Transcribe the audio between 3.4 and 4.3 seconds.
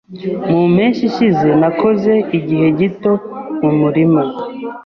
mu murima.